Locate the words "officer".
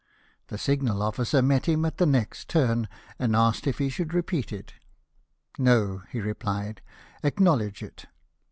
1.03-1.43